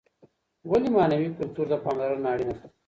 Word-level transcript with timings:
ولي 0.69 0.89
معنوي 0.97 1.29
کلتور 1.37 1.65
ته 1.71 1.77
پاملرنه 1.85 2.27
اړينه 2.33 2.53
ده؟ 2.59 2.65